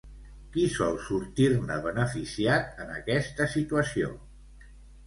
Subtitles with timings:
[0.53, 4.15] Qui sol sortir-ne beneficiat en aquesta situació?